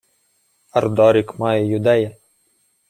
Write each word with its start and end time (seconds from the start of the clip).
—Ардарік 0.71 1.39
має 1.39 1.65
юдея. 1.65 2.15